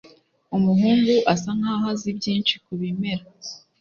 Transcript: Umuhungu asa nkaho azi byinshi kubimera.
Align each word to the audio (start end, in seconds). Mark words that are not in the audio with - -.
Umuhungu 0.57 1.13
asa 1.33 1.51
nkaho 1.57 1.85
azi 1.93 2.09
byinshi 2.17 2.53
kubimera. 2.65 3.23